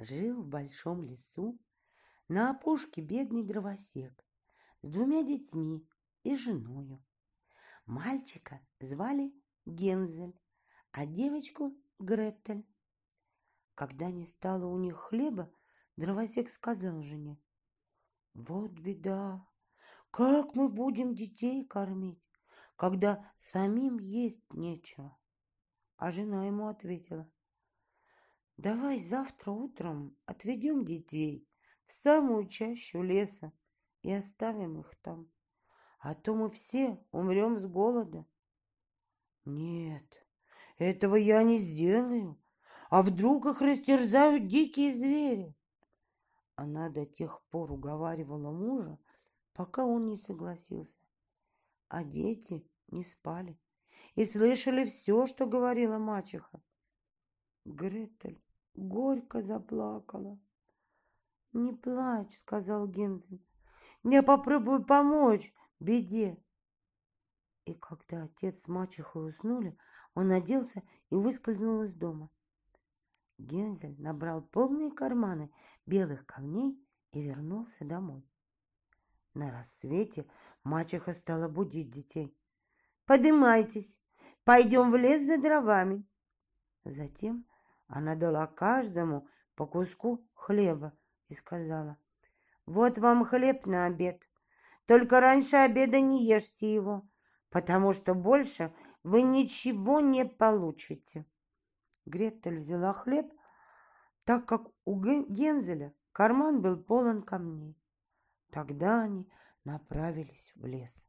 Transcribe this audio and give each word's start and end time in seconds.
Жил 0.00 0.40
в 0.40 0.48
большом 0.48 1.04
лесу 1.04 1.60
на 2.26 2.52
опушке 2.52 3.02
бедный 3.02 3.44
дровосек 3.44 4.24
с 4.80 4.88
двумя 4.88 5.22
детьми 5.22 5.86
и 6.22 6.36
женою. 6.36 7.04
Мальчика 7.84 8.66
звали 8.78 9.30
Гензель, 9.66 10.40
а 10.90 11.04
девочку 11.04 11.76
Гретель. 11.98 12.66
Когда 13.74 14.10
не 14.10 14.24
стало 14.24 14.64
у 14.64 14.78
них 14.78 14.96
хлеба, 14.96 15.52
дровосек 15.96 16.48
сказал 16.48 17.02
жене, 17.02 17.38
«Вот 18.32 18.72
беда! 18.72 19.46
Как 20.10 20.54
мы 20.54 20.70
будем 20.70 21.14
детей 21.14 21.62
кормить, 21.66 22.24
когда 22.76 23.30
самим 23.38 23.98
есть 23.98 24.50
нечего?» 24.50 25.14
А 25.96 26.10
жена 26.10 26.46
ему 26.46 26.68
ответила, 26.68 27.30
«Давай 28.62 29.00
завтра 29.00 29.52
утром 29.52 30.14
отведем 30.26 30.84
детей 30.84 31.48
в 31.86 31.92
самую 31.92 32.46
чащу 32.46 33.00
леса 33.00 33.54
и 34.02 34.12
оставим 34.12 34.78
их 34.78 34.94
там, 35.00 35.30
а 35.98 36.14
то 36.14 36.34
мы 36.34 36.50
все 36.50 37.02
умрем 37.10 37.58
с 37.58 37.64
голода». 37.64 38.26
«Нет, 39.46 40.26
этого 40.76 41.16
я 41.16 41.42
не 41.42 41.56
сделаю, 41.56 42.38
а 42.90 43.00
вдруг 43.00 43.46
их 43.46 43.62
растерзают 43.62 44.46
дикие 44.46 44.94
звери?» 44.94 45.54
Она 46.54 46.90
до 46.90 47.06
тех 47.06 47.42
пор 47.48 47.72
уговаривала 47.72 48.50
мужа, 48.50 48.98
пока 49.54 49.86
он 49.86 50.06
не 50.08 50.18
согласился. 50.18 51.00
А 51.88 52.04
дети 52.04 52.68
не 52.88 53.04
спали 53.04 53.58
и 54.16 54.26
слышали 54.26 54.84
все, 54.84 55.24
что 55.24 55.46
говорила 55.46 55.96
мачеха. 55.96 56.60
Гретель 57.64 58.42
горько 58.74 59.42
заплакала. 59.42 60.38
«Не 61.52 61.72
плачь»,— 61.72 62.38
сказал 62.40 62.86
Гензель. 62.86 63.44
«Я 64.04 64.22
попробую 64.22 64.84
помочь 64.84 65.52
беде». 65.80 66.42
И 67.64 67.74
когда 67.74 68.24
отец 68.24 68.62
с 68.62 68.68
мачехой 68.68 69.28
уснули, 69.28 69.76
он 70.14 70.30
оделся 70.30 70.82
и 71.10 71.14
выскользнул 71.14 71.82
из 71.82 71.94
дома. 71.94 72.30
Гензель 73.38 74.00
набрал 74.00 74.42
полные 74.42 74.90
карманы 74.90 75.52
белых 75.86 76.26
камней 76.26 76.78
и 77.12 77.22
вернулся 77.22 77.84
домой. 77.84 78.24
На 79.34 79.50
рассвете 79.50 80.28
мачеха 80.64 81.14
стала 81.14 81.48
будить 81.48 81.90
детей. 81.90 82.36
«Подымайтесь, 83.06 84.00
пойдем 84.44 84.90
в 84.90 84.96
лес 84.96 85.26
за 85.26 85.38
дровами». 85.38 86.04
Затем 86.84 87.46
она 87.90 88.14
дала 88.14 88.46
каждому 88.46 89.26
по 89.56 89.66
куску 89.66 90.24
хлеба 90.34 90.92
и 91.28 91.34
сказала, 91.34 91.98
«Вот 92.66 92.98
вам 92.98 93.24
хлеб 93.24 93.66
на 93.66 93.86
обед, 93.86 94.28
только 94.86 95.20
раньше 95.20 95.56
обеда 95.56 96.00
не 96.00 96.24
ешьте 96.24 96.72
его, 96.72 97.08
потому 97.50 97.92
что 97.92 98.14
больше 98.14 98.72
вы 99.02 99.22
ничего 99.22 100.00
не 100.00 100.24
получите». 100.24 101.26
Гретель 102.06 102.58
взяла 102.58 102.92
хлеб, 102.92 103.26
так 104.24 104.46
как 104.46 104.68
у 104.84 105.00
Гензеля 105.00 105.92
карман 106.12 106.62
был 106.62 106.76
полон 106.76 107.22
камней. 107.22 107.76
Тогда 108.50 109.02
они 109.02 109.28
направились 109.64 110.52
в 110.54 110.64
лес. 110.64 111.08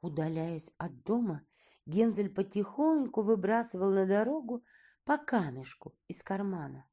Удаляясь 0.00 0.70
от 0.78 1.02
дома, 1.04 1.42
Гензель 1.86 2.30
потихоньку 2.30 3.22
выбрасывал 3.22 3.90
на 3.90 4.06
дорогу 4.06 4.64
по 5.06 5.18
камешку 5.18 5.94
из 6.08 6.20
кармана. 6.24 6.84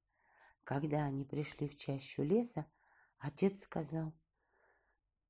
Когда 0.64 1.04
они 1.04 1.26
пришли 1.26 1.68
в 1.68 1.76
чащу 1.76 2.22
леса, 2.22 2.68
отец 3.18 3.60
сказал, 3.60 4.14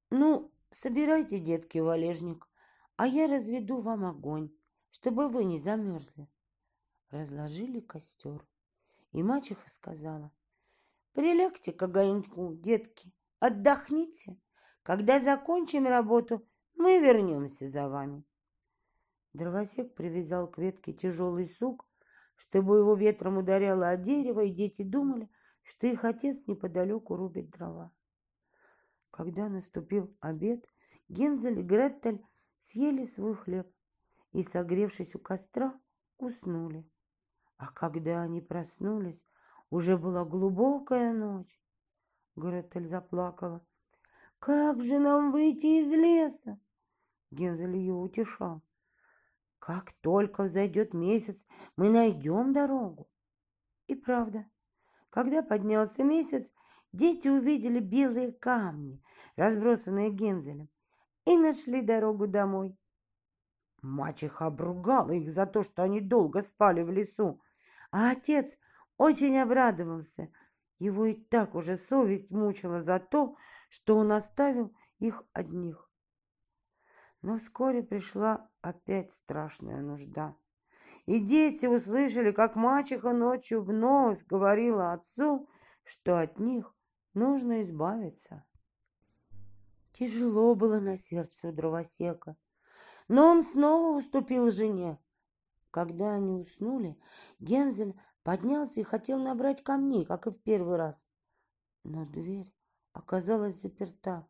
«Ну, 0.09 0.52
собирайте, 0.70 1.40
детки, 1.40 1.78
валежник, 1.78 2.45
а 2.97 3.08
я 3.08 3.28
разведу 3.28 3.80
вам 3.80 4.03
огонь, 4.03 4.52
чтобы 4.91 5.30
вы 5.30 5.46
не 5.46 5.59
замерзли». 5.59 6.28
Разложили 7.09 7.80
костер, 7.80 8.46
и 9.13 9.24
мачеха 9.24 9.69
сказала, 9.69 10.34
«Прилягте 11.13 11.72
к 11.72 11.81
огоньку, 11.81 12.53
детки, 12.53 13.13
отдохните. 13.40 14.38
Когда 14.84 15.19
закончим 15.19 15.88
работу, 15.88 16.46
мы 16.75 17.00
вернемся 17.00 17.66
за 17.66 17.88
вами». 17.88 18.25
Дровосек 19.31 19.96
привязал 19.96 20.52
к 20.52 20.58
ветке 20.58 20.91
тяжелый 20.91 21.47
сук, 21.47 21.88
чтобы 22.36 22.78
его 22.78 22.96
ветром 22.96 23.38
ударяло 23.38 23.90
о 23.90 23.98
дерево, 23.98 24.42
и 24.42 24.52
дети 24.52 24.84
думали, 24.84 25.30
что 25.64 25.88
их 25.88 26.04
отец 26.04 26.48
неподалеку 26.48 27.16
рубит 27.16 27.50
дрова. 27.52 27.92
Когда 29.12 29.48
наступил 29.48 30.16
обед, 30.20 30.66
Гензель 31.10 31.60
и 31.60 31.64
Гретель 31.64 32.26
съели 32.58 33.04
свой 33.04 33.36
хлеб 33.36 33.72
и, 34.32 34.42
согревшись 34.44 35.16
у 35.16 35.20
костра, 35.20 35.80
уснули. 36.18 36.90
А 37.58 37.68
когда 37.68 38.22
они 38.24 38.42
проснулись, 38.42 39.24
уже 39.70 39.98
была 39.98 40.26
глубокая 40.26 41.14
ночь. 41.14 41.60
Гретель 42.36 42.88
заплакала. 42.88 43.66
«Как 44.40 44.82
же 44.84 45.00
нам 45.00 45.32
выйти 45.32 45.80
из 45.80 45.94
леса?» 45.94 46.60
Гензель 47.32 47.78
ее 47.78 47.94
утешал. 47.94 48.62
Как 49.66 49.94
только 50.01 50.44
взойдет 50.44 50.94
месяц, 50.94 51.46
мы 51.78 51.90
найдем 51.90 52.51
дорогу. 52.51 53.09
И 53.88 53.96
правда, 53.96 54.46
когда 55.09 55.41
поднялся 55.41 56.03
месяц, 56.03 56.51
дети 56.91 57.29
увидели 57.29 57.79
белые 57.79 58.34
камни, 58.34 59.02
разбросанные 59.38 60.12
Гензелем, 60.12 60.68
и 61.23 61.38
нашли 61.38 61.81
дорогу 61.81 62.28
домой. 62.28 62.78
Мачеха 63.81 64.47
обругала 64.47 65.12
их 65.12 65.31
за 65.31 65.46
то, 65.46 65.63
что 65.63 65.81
они 65.84 66.02
долго 66.02 66.41
спали 66.41 66.81
в 66.81 66.91
лесу, 66.91 67.41
а 67.90 68.12
отец 68.12 68.57
очень 68.97 69.38
обрадовался. 69.38 70.29
Его 70.78 71.06
и 71.06 71.13
так 71.13 71.56
уже 71.56 71.78
совесть 71.78 72.31
мучила 72.31 72.81
за 72.81 73.00
то, 73.00 73.38
что 73.69 73.96
он 73.96 74.12
оставил 74.12 74.75
их 75.00 75.23
одних. 75.31 75.90
Но 77.22 77.38
вскоре 77.38 77.81
пришла 77.81 78.50
опять 78.63 79.12
страшная 79.12 79.81
нужда. 79.81 80.35
И 81.06 81.19
дети 81.19 81.66
услышали, 81.66 82.31
как 82.31 82.56
мачеха 82.56 83.12
ночью 83.12 83.62
вновь 83.62 84.25
говорила 84.25 84.94
отцу, 84.94 85.47
что 85.84 86.19
от 86.19 86.40
них 86.40 86.73
нужно 87.13 87.62
избавиться. 87.63 88.46
Тяжело 89.91 90.56
было 90.56 90.79
на 90.79 90.97
сердце 90.97 91.50
у 91.50 91.52
дровосека, 91.52 92.38
но 93.09 93.28
он 93.28 93.44
снова 93.44 93.97
уступил 93.97 94.50
жене. 94.50 94.97
Когда 95.69 96.13
они 96.13 96.34
уснули, 96.34 96.97
Гензель 97.40 98.00
поднялся 98.23 98.79
и 98.79 98.84
хотел 98.84 99.19
набрать 99.19 99.62
камней, 99.62 100.06
как 100.06 100.25
и 100.25 100.31
в 100.31 100.41
первый 100.41 100.78
раз. 100.78 101.06
Но 101.84 102.06
дверь 102.06 102.56
оказалась 102.94 103.62
заперта. 103.62 104.25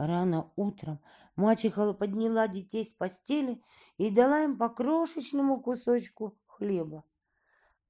Рано 0.00 0.50
утром 0.56 0.98
мачеха 1.36 1.92
подняла 1.92 2.48
детей 2.48 2.86
с 2.86 2.94
постели 2.94 3.62
и 3.98 4.08
дала 4.08 4.44
им 4.44 4.56
по 4.56 4.70
крошечному 4.70 5.60
кусочку 5.60 6.38
хлеба. 6.46 7.04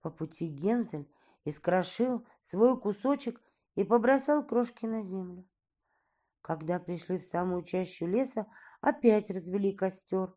По 0.00 0.10
пути 0.10 0.48
Гензель 0.48 1.08
искрошил 1.44 2.26
свой 2.40 2.76
кусочек 2.80 3.40
и 3.76 3.84
побросал 3.84 4.44
крошки 4.44 4.86
на 4.86 5.04
землю. 5.04 5.48
Когда 6.42 6.80
пришли 6.80 7.16
в 7.16 7.22
самую 7.22 7.62
чащу 7.62 8.06
леса, 8.06 8.48
опять 8.80 9.30
развели 9.30 9.72
костер. 9.72 10.34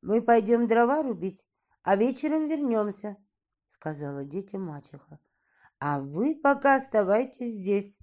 «Мы 0.00 0.22
пойдем 0.22 0.66
дрова 0.66 1.02
рубить, 1.02 1.46
а 1.82 1.94
вечером 1.94 2.48
вернемся»,— 2.48 3.18
сказала 3.66 4.24
детям 4.24 4.62
мачеха. 4.62 5.20
«А 5.78 6.00
вы 6.00 6.34
пока 6.34 6.76
оставайтесь 6.76 7.52
здесь». 7.52 7.98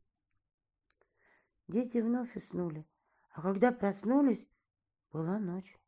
Дети 1.72 2.00
вновь 2.00 2.36
уснули, 2.36 2.86
а 3.32 3.42
когда 3.42 3.72
проснулись, 3.72 4.46
была 5.14 5.40
ночь. 5.40 5.80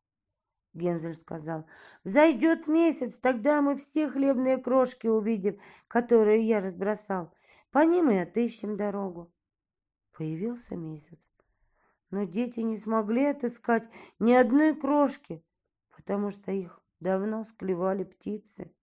Гензель 0.72 1.12
сказал, 1.12 1.66
«Взойдет 2.04 2.68
месяц, 2.68 3.18
тогда 3.18 3.60
мы 3.60 3.76
все 3.76 4.08
хлебные 4.08 4.56
крошки 4.56 5.08
увидим, 5.08 5.60
которые 5.86 6.40
я 6.48 6.62
разбросал. 6.62 7.34
По 7.70 7.84
ним 7.84 8.10
и 8.10 8.16
отыщем 8.16 8.78
дорогу». 8.78 9.30
Появился 10.12 10.74
месяц, 10.74 11.18
но 12.10 12.24
дети 12.24 12.60
не 12.60 12.78
смогли 12.78 13.26
отыскать 13.26 13.86
ни 14.18 14.32
одной 14.32 14.74
крошки, 14.74 15.44
потому 15.90 16.30
что 16.30 16.50
их 16.50 16.80
давно 17.00 17.44
склевали 17.44 18.04
птицы. 18.04 18.74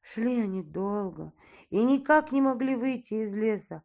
Шли 0.00 0.40
они 0.40 0.62
долго 0.62 1.34
и 1.68 1.84
никак 1.84 2.32
не 2.32 2.40
могли 2.40 2.74
выйти 2.74 3.22
из 3.22 3.34
леса, 3.34 3.82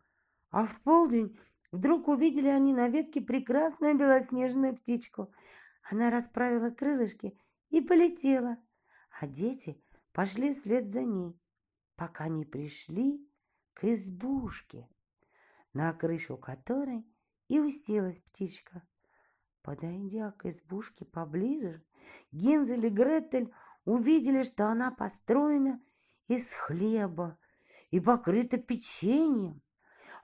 а 0.49 0.63
в 0.63 0.79
полдень 0.79 1.37
Вдруг 1.71 2.07
увидели 2.07 2.47
они 2.47 2.73
на 2.73 2.87
ветке 2.87 3.21
прекрасную 3.21 3.97
белоснежную 3.97 4.75
птичку. 4.75 5.31
Она 5.83 6.09
расправила 6.09 6.69
крылышки 6.69 7.37
и 7.69 7.81
полетела, 7.81 8.57
а 9.19 9.27
дети 9.27 9.81
пошли 10.11 10.53
вслед 10.53 10.87
за 10.87 11.03
ней. 11.03 11.39
пока 11.95 12.27
не 12.27 12.43
пришли 12.43 13.25
к 13.73 13.85
избушке, 13.85 14.89
на 15.73 15.93
крышу 15.93 16.37
которой 16.37 17.05
и 17.47 17.59
уселась 17.59 18.19
птичка. 18.19 18.85
Подойдя 19.61 20.31
к 20.31 20.45
избушке 20.45 21.05
поближе, 21.05 21.83
Гензель 22.31 22.85
и 22.85 22.89
Гретель 22.89 23.53
увидели, 23.85 24.43
что 24.43 24.67
она 24.67 24.91
построена 24.91 25.81
из 26.27 26.51
хлеба 26.51 27.39
и 27.91 27.99
покрыта 27.99 28.57
печеньем, 28.57 29.61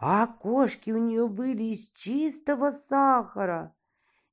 а 0.02 0.24
окошки 0.24 0.90
у 0.90 0.98
нее 0.98 1.28
были 1.28 1.62
из 1.62 1.92
чистого 1.92 2.72
сахара. 2.72 3.76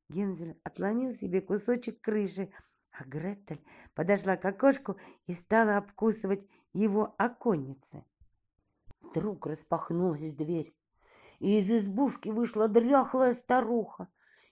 Гензель 0.09 0.59
отломил 0.65 1.13
себе 1.13 1.43
кусочек 1.43 2.01
крыши, 2.01 2.51
а 2.91 3.05
Гретель 3.05 3.63
подошла 3.95 4.39
к 4.39 4.45
окошку 4.47 4.97
и 5.27 5.35
стала 5.35 5.77
обкусывать 5.77 6.49
его 6.73 7.15
оконницы. 7.19 8.03
Вдруг 9.03 9.47
распахнулась 9.47 10.33
дверь, 10.33 10.75
и 11.39 11.59
из 11.59 11.71
избушки 11.71 12.31
вышла 12.31 12.67
дряхлая 12.67 13.35
старуха. 13.35 14.09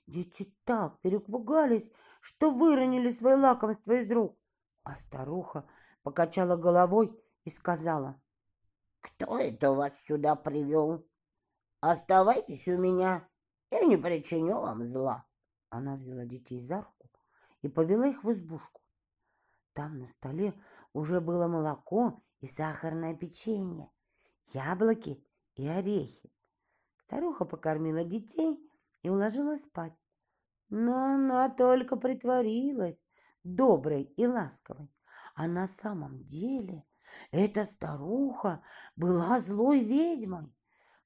Дети 0.06 0.54
так 0.64 1.00
перепугались, 1.00 1.90
что 2.20 2.50
выронили 2.50 3.08
свои 3.08 3.36
лакомства 3.36 3.94
из 3.94 4.12
рук. 4.12 4.38
А 4.82 4.96
старуха 4.96 5.66
покачала 6.02 6.56
головой 6.56 7.18
и 7.44 7.50
сказала, 7.50 8.20
«Кто 9.06 9.38
это 9.38 9.72
вас 9.72 9.92
сюда 10.08 10.34
привел? 10.34 11.06
Оставайтесь 11.80 12.66
у 12.66 12.76
меня, 12.76 13.28
я 13.70 13.84
не 13.84 13.96
причиню 13.96 14.60
вам 14.60 14.82
зла». 14.82 15.24
Она 15.70 15.94
взяла 15.94 16.24
детей 16.24 16.60
за 16.60 16.78
руку 16.78 17.08
и 17.62 17.68
повела 17.68 18.08
их 18.08 18.24
в 18.24 18.32
избушку. 18.32 18.82
Там 19.74 19.98
на 19.98 20.06
столе 20.08 20.60
уже 20.92 21.20
было 21.20 21.46
молоко 21.46 22.20
и 22.40 22.48
сахарное 22.48 23.14
печенье, 23.14 23.92
яблоки 24.52 25.24
и 25.54 25.68
орехи. 25.68 26.32
Старуха 27.04 27.44
покормила 27.44 28.02
детей 28.02 28.58
и 29.02 29.08
уложила 29.08 29.54
спать. 29.54 29.94
Но 30.68 31.14
она 31.14 31.48
только 31.48 31.96
притворилась 31.96 33.06
доброй 33.44 34.02
и 34.02 34.26
ласковой. 34.26 34.90
А 35.36 35.46
на 35.46 35.68
самом 35.68 36.24
деле 36.24 36.84
эта 37.30 37.64
старуха 37.64 38.62
была 38.96 39.40
злой 39.40 39.80
ведьмой, 39.80 40.52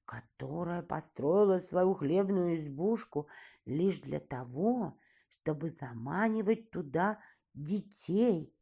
которая 0.05 0.81
построила 0.81 1.59
свою 1.59 1.93
хлебную 1.93 2.57
избушку 2.57 3.27
лишь 3.65 3.99
для 4.01 4.19
того, 4.19 4.97
чтобы 5.29 5.69
заманивать 5.69 6.69
туда 6.71 7.19
детей. 7.53 8.53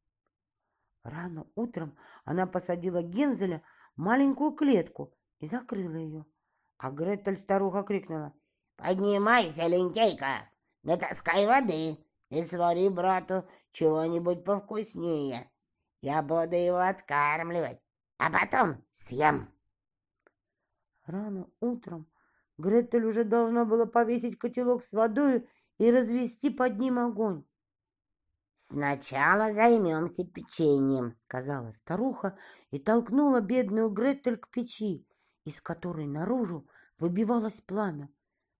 Рано 1.04 1.48
утром 1.56 1.98
она 2.26 2.46
посадила 2.46 3.02
Гензеля 3.02 3.64
в 3.96 4.02
маленькую 4.02 4.52
клетку 4.52 5.14
и 5.40 5.48
закрыла 5.48 5.96
ее. 5.96 6.26
А 6.78 6.92
Гретель 6.92 7.38
старуха 7.38 7.84
крикнула. 7.84 8.34
«Поднимайся, 8.76 9.68
лентяйка, 9.68 10.50
натаскай 10.84 11.46
воды 11.46 11.98
и 12.30 12.44
свари 12.44 12.90
брату 12.90 13.46
чего-нибудь 13.72 14.44
повкуснее. 14.46 15.52
Я 16.02 16.22
буду 16.22 16.56
его 16.56 16.80
откармливать, 16.80 17.84
а 18.18 18.30
потом 18.30 18.84
съем». 18.92 19.52
Рано 21.06 21.50
утром 21.60 22.08
Гретель 22.58 23.06
уже 23.06 23.24
должна 23.24 23.66
была 23.66 23.86
повесить 23.86 24.38
котелок 24.38 24.84
с 24.84 24.94
водой 24.94 25.50
и 25.78 25.90
развести 25.90 26.50
под 26.50 26.78
ним 26.78 27.00
огонь. 27.00 27.44
«Сначала 28.54 29.54
займемся 29.54 30.26
печеньем»,— 30.26 31.16
сказала 31.24 31.72
старуха 31.72 32.38
и 32.72 32.78
толкнула 32.78 33.40
бедную 33.40 33.90
Гретель 33.90 34.38
к 34.38 34.50
печи, 34.50 35.08
из 35.46 35.62
которой 35.62 36.06
наружу 36.06 36.70
выбивалось 37.00 37.62
пламя. 37.62 38.10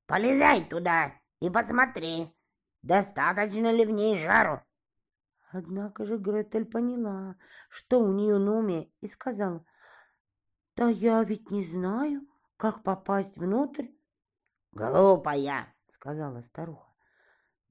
«Полезай 0.08 0.64
туда 0.64 1.14
и 1.42 1.50
посмотри, 1.50 2.34
достаточно 2.82 3.72
ли 3.72 3.86
в 3.86 3.92
ней 3.92 4.18
жару». 4.18 4.62
Однако 5.52 6.06
же 6.06 6.18
Гретель 6.18 6.66
поняла, 6.66 7.36
что 7.70 8.00
у 8.00 8.12
нее 8.12 8.38
на 8.38 8.60
уме, 8.60 8.92
и 9.02 9.08
сказала, 9.08 9.66
«Да 10.76 10.88
я 10.88 11.24
ведь 11.24 11.50
не 11.50 11.66
знаю, 11.66 12.28
как 12.58 12.84
попасть 12.84 13.38
внутрь». 13.38 13.88
«Глупая»,— 14.72 15.74
сказала 15.90 16.42
старуха. 16.42 16.90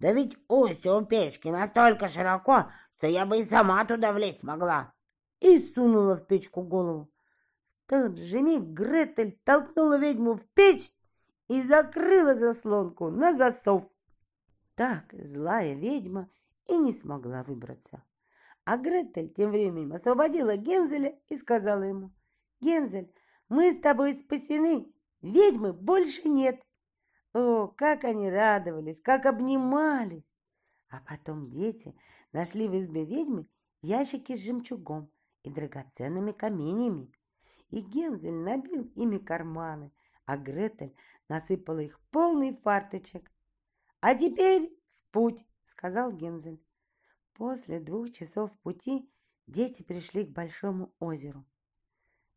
Да 0.01 0.13
ведь 0.13 0.37
устье 0.49 0.93
у 0.93 1.05
печки 1.05 1.49
настолько 1.49 2.09
широко, 2.09 2.71
что 2.97 3.09
я 3.09 3.27
бы 3.27 3.39
и 3.39 3.45
сама 3.45 3.85
туда 3.85 4.13
влезть 4.13 4.43
могла. 4.43 4.93
И 5.41 5.59
сунула 5.59 6.17
в 6.17 6.27
печку 6.27 6.63
голову. 6.63 7.11
В 7.67 7.91
тот 7.91 8.17
же 8.17 8.41
миг 8.41 8.63
Гретель 8.63 9.39
толкнула 9.45 9.99
ведьму 9.99 10.35
в 10.35 10.45
печь 10.55 10.93
и 11.49 11.63
закрыла 11.63 12.35
заслонку 12.35 13.11
на 13.11 13.37
засов. 13.37 13.89
Так 14.75 15.13
злая 15.13 15.75
ведьма 15.75 16.29
и 16.69 16.77
не 16.77 16.93
смогла 16.93 17.43
выбраться. 17.43 18.05
А 18.65 18.77
Гретель 18.77 19.33
тем 19.33 19.51
временем 19.51 19.95
освободила 19.95 20.57
Гензеля 20.57 21.19
и 21.29 21.37
сказала 21.37 21.83
ему, 21.83 22.13
«Гензель, 22.61 23.13
мы 23.49 23.73
с 23.73 23.81
тобой 23.81 24.13
спасены, 24.13 24.93
ведьмы 25.23 25.73
больше 25.73 26.29
нет. 26.29 26.63
О, 27.33 27.69
как 27.69 28.05
они 28.05 28.31
радовались, 28.31 29.01
как 29.01 29.27
обнимались! 29.27 30.37
А 30.91 31.01
потом 31.01 31.49
дети 31.49 31.95
нашли 32.33 32.69
в 32.69 32.79
избе 32.79 33.05
ведьмы 33.05 33.47
ящики 33.83 34.35
с 34.35 34.45
жемчугом 34.45 35.11
и 35.43 35.51
драгоценными 35.51 36.33
каменями. 36.33 37.13
И 37.71 37.81
Гензель 37.81 38.33
набил 38.33 38.91
ими 38.95 39.19
карманы, 39.19 39.93
а 40.25 40.37
Гретель 40.37 40.95
насыпала 41.29 41.81
их 41.81 42.01
полный 42.11 42.53
фарточек. 42.53 43.31
«А 44.01 44.15
теперь 44.15 44.71
в 44.87 45.13
путь!»— 45.13 45.47
сказал 45.69 46.13
Гензель. 46.13 46.65
После 47.35 47.79
двух 47.79 48.11
часов 48.11 48.57
пути 48.61 49.09
дети 49.47 49.83
пришли 49.83 50.25
к 50.25 50.31
большому 50.31 50.95
озеру. 50.99 51.45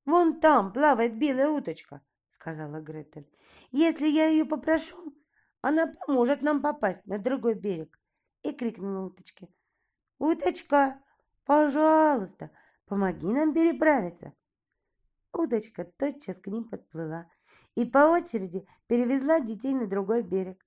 «Вон 0.05 0.39
там 0.39 0.73
плавает 0.73 1.17
белая 1.17 1.49
уточка»,— 1.49 2.01
сказала 2.27 2.81
Гретель. 2.81 3.29
Если 3.71 4.07
я 4.07 4.27
ее 4.27 4.45
попрошу, 4.45 5.15
она 5.61 5.87
поможет 5.87 6.41
нам 6.41 6.61
попасть 6.61 7.05
на 7.05 7.19
другой 7.19 7.55
берег. 7.55 7.97
И 8.43 8.51
крикнула 8.51 9.05
уточке. 9.05 9.47
Уточка, 10.17 10.99
пожалуйста, 11.45 12.49
помоги 12.85 13.27
нам 13.27 13.53
переправиться. 13.53 14.33
Удочка 15.31 15.85
тотчас 15.85 16.39
к 16.39 16.47
ним 16.47 16.67
подплыла 16.67 17.29
и 17.75 17.85
по 17.85 17.99
очереди 17.99 18.67
перевезла 18.87 19.39
детей 19.39 19.73
на 19.73 19.87
другой 19.87 20.23
берег. 20.23 20.65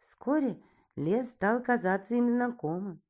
Вскоре 0.00 0.60
лес 0.96 1.30
стал 1.30 1.62
казаться 1.62 2.16
им 2.16 2.28
знакомым, 2.30 3.02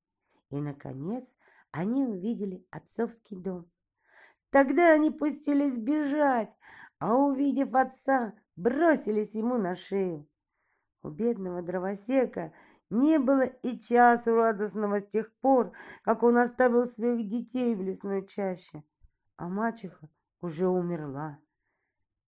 и, 0.50 0.60
наконец, 0.60 1.24
они 1.72 2.04
увидели 2.04 2.66
отцовский 2.70 3.36
дом. 3.36 3.70
Тогда 4.50 4.92
они 4.92 5.10
пустились 5.10 5.78
бежать, 5.78 6.54
а, 6.98 7.14
увидев 7.14 7.74
отца, 7.74 8.34
бросились 8.56 9.34
ему 9.34 9.56
на 9.56 9.76
шею. 9.76 10.28
У 11.02 11.08
бедного 11.08 11.62
дровосека 11.62 12.52
не 12.90 13.18
было 13.18 13.42
и 13.42 13.78
часу 13.78 14.34
радостного 14.34 14.98
с 14.98 15.06
тех 15.06 15.32
пор, 15.36 15.72
как 16.02 16.22
он 16.22 16.36
оставил 16.36 16.84
своих 16.84 17.28
детей 17.28 17.74
в 17.74 17.82
лесной 17.82 18.26
чаще, 18.26 18.82
а 19.36 19.48
мачеха 19.48 20.10
уже 20.40 20.68
умерла. 20.68 21.38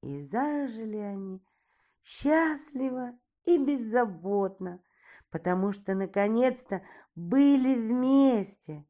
И 0.00 0.18
зажили 0.20 0.96
они 0.96 1.44
счастливо 2.02 3.12
и 3.44 3.58
беззаботно, 3.58 4.80
потому 5.32 5.72
что 5.72 5.94
наконец-то 5.94 6.82
были 7.16 7.74
вместе, 7.74 8.86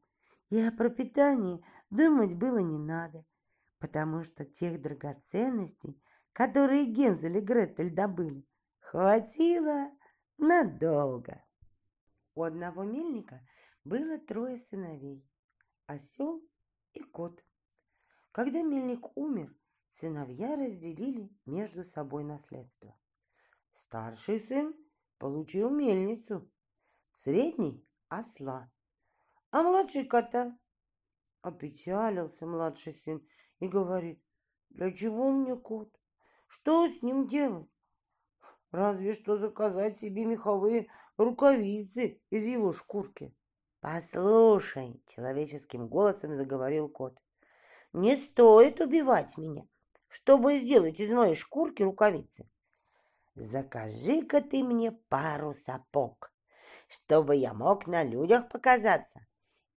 и 0.49 0.59
о 0.59 0.71
пропитании 0.71 1.65
думать 1.89 2.35
было 2.35 2.59
не 2.59 2.77
надо, 2.77 3.25
потому 3.79 4.23
что 4.25 4.45
тех 4.45 4.81
драгоценностей, 4.81 5.99
которые 6.33 6.85
Гензель 6.85 7.37
и 7.37 7.41
Гретель 7.41 7.95
добыли, 7.95 8.45
хватило 8.79 9.89
надолго. 10.37 11.43
У 12.35 12.43
одного 12.43 12.83
мельника 12.83 13.41
было 13.85 14.19
трое 14.19 14.57
сыновей– 14.57 15.25
осел 15.87 16.43
и 16.91 17.01
кот. 17.03 17.41
Когда 18.33 18.63
мельник 18.63 19.15
умер, 19.15 19.55
сыновья 19.91 20.57
разделили 20.57 21.31
между 21.45 21.85
собой 21.85 22.25
наследство. 22.25 22.97
Старший 23.75 24.41
сын 24.41 24.75
получил 25.23 25.69
мельницу, 25.69 26.45
средний– 27.13 27.81
осла, 28.09 28.69
а 29.51 29.63
младший– 29.63 30.03
кота. 30.13 30.57
Опечалился 31.41 32.45
младший 32.45 32.93
сын 33.05 33.25
и 33.61 33.69
говорит, 33.69 34.21
для 34.69 34.91
чего 34.91 35.31
мне 35.31 35.55
кот? 35.55 35.89
Что 36.49 36.89
с 36.89 37.01
ним 37.01 37.29
делать? 37.29 37.69
Разве 38.71 39.13
что 39.13 39.37
заказать 39.37 39.97
себе 39.97 40.25
меховые 40.25 40.89
рукавицы 41.15 42.19
из 42.29 42.43
его 42.43 42.73
шкурки. 42.73 43.33
Послушай, 43.79 45.01
человеческим 45.07 45.87
голосом 45.87 46.35
заговорил 46.35 46.89
кот. 46.89 47.17
не 47.93 48.17
стоит 48.17 48.81
убивать 48.81 49.37
меня, 49.37 49.65
чтобы 50.09 50.59
сделать 50.59 50.99
из 50.99 51.09
моей 51.11 51.35
шкурки 51.35 51.81
рукавицы. 51.81 52.45
Закажи-ка 53.35 54.41
ты 54.41 54.63
мне 54.63 54.91
пару 54.91 55.53
сапог, 55.53 56.31
чтобы 56.87 57.35
я 57.35 57.53
мог 57.53 57.87
на 57.87 58.03
людях 58.03 58.49
показаться. 58.49 59.25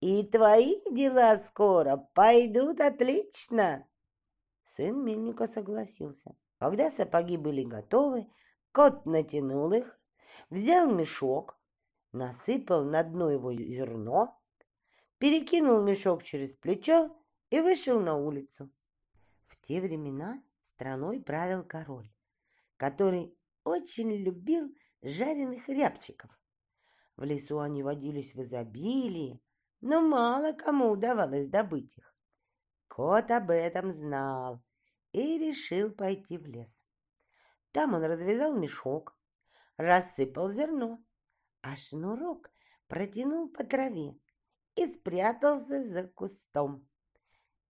И 0.02 0.24
твои 0.24 0.82
дела 0.92 1.38
скоро 1.38 1.98
пойдут 2.14 2.82
отлично. 2.82 3.88
Сын 4.76 5.04
мельника 5.04 5.48
согласился. 5.48 6.36
Когда 6.60 6.92
сапоги 6.92 7.38
были 7.38 7.64
готовы, 7.64 8.28
кот 8.74 9.06
натянул 9.06 9.72
их, 9.72 9.98
взял 10.50 10.92
мешок, 10.92 11.58
насыпал 12.12 12.84
на 12.84 13.04
дно 13.04 13.32
его 13.32 13.54
зерно, 13.54 14.38
перекинул 15.18 15.82
мешок 15.82 16.24
через 16.24 16.54
плечо 16.56 17.16
и 17.50 17.60
вышел 17.62 18.02
на 18.02 18.18
улицу. 18.18 18.70
В 19.48 19.62
те 19.62 19.80
времена 19.80 20.44
страной 20.62 21.22
правил 21.22 21.64
король, 21.64 22.10
который 22.78 23.34
очень 23.66 24.12
любил 24.14 24.74
жареных 25.02 25.68
рябчиков. 25.68 26.32
В 27.18 27.24
лесу 27.24 27.60
они 27.60 27.84
водились 27.84 28.34
в 28.36 28.42
изобилии, 28.42 29.42
но 29.82 30.02
мало 30.02 30.54
кому 30.54 30.92
удавалось 30.92 31.50
добыть 31.50 31.98
их. 31.98 32.16
Кот 32.88 33.30
об 33.32 33.50
этом 33.50 33.92
знал 33.92 34.64
и 35.12 35.38
решил 35.38 35.92
пойти 35.92 36.38
в 36.38 36.46
лес. 36.46 36.82
Там 37.72 37.94
он 37.94 38.04
развязал 38.04 38.54
мешок, 38.54 39.18
рассыпал 39.78 40.50
зерно, 40.50 41.04
а 41.62 41.76
шнурок 41.76 42.52
протянул 42.88 43.50
по 43.50 43.64
траве 43.64 44.18
и 44.76 44.86
спрятался 44.86 45.84
за 45.84 46.08
кустом. 46.08 46.88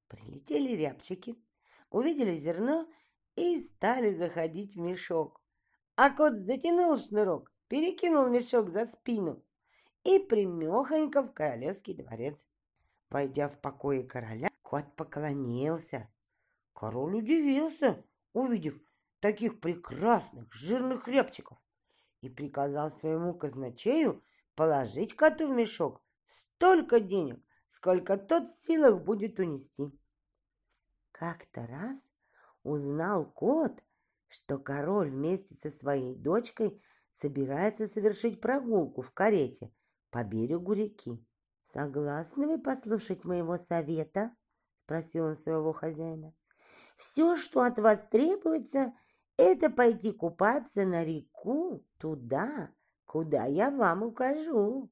Прилетели 0.07 0.75
рябчики, 0.75 1.35
увидели 1.89 2.35
зерно 2.35 2.87
и 3.35 3.57
стали 3.59 4.13
заходить 4.13 4.75
в 4.75 4.79
мешок. 4.79 5.44
А 5.95 6.09
кот 6.09 6.35
затянул 6.35 6.97
шнурок, 6.97 7.51
перекинул 7.67 8.27
мешок 8.27 8.69
за 8.69 8.85
спину 8.85 9.41
и 10.03 10.19
примехонько 10.19 11.23
в 11.23 11.31
королевский 11.31 11.93
дворец. 11.93 12.45
Войдя 13.09 13.47
в 13.47 13.57
покои 13.59 14.01
короля, 14.01 14.49
кот 14.61 14.93
поклонился. 14.95 16.09
Король 16.73 17.15
удивился, 17.15 18.03
увидев 18.33 18.77
таких 19.21 19.61
прекрасных 19.61 20.53
жирных 20.53 21.07
рябчиков, 21.07 21.57
и 22.19 22.29
приказал 22.29 22.89
своему 22.89 23.33
казначею 23.33 24.21
положить 24.55 25.15
коту 25.15 25.47
в 25.47 25.51
мешок 25.51 26.01
столько 26.27 26.99
денег, 26.99 27.41
сколько 27.69 28.17
тот 28.17 28.47
в 28.47 28.63
силах 28.63 29.01
будет 29.01 29.39
унести. 29.39 29.91
Как-то 31.11 31.65
раз 31.67 32.11
узнал 32.63 33.25
кот, 33.25 33.81
что 34.27 34.57
король 34.57 35.09
вместе 35.09 35.55
со 35.55 35.69
своей 35.69 36.15
дочкой 36.15 36.81
собирается 37.11 37.87
совершить 37.87 38.41
прогулку 38.41 39.01
в 39.01 39.11
карете 39.11 39.71
по 40.09 40.23
берегу 40.23 40.73
реки. 40.73 41.25
«Согласны 41.73 42.47
вы 42.47 42.57
послушать 42.57 43.25
моего 43.25 43.57
совета?»— 43.57 44.35
спросил 44.77 45.25
он 45.25 45.35
своего 45.35 45.73
хозяина. 45.73 46.33
«Все, 46.95 47.35
что 47.35 47.61
от 47.61 47.79
вас 47.79 48.07
требуется, 48.07 48.93
это 49.37 49.69
пойти 49.69 50.11
купаться 50.11 50.85
на 50.85 51.03
реку 51.03 51.85
туда, 51.97 52.71
куда 53.05 53.45
я 53.45 53.71
вам 53.71 54.03
укажу». 54.03 54.89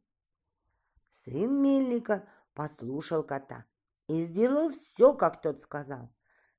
Сын 1.09 1.61
мельника 1.61 2.27
послушал 2.53 3.23
кота 3.23 3.65
и 4.07 4.21
сделал 4.23 4.69
все, 4.69 5.13
как 5.13 5.41
тот 5.41 5.61
сказал. 5.61 6.09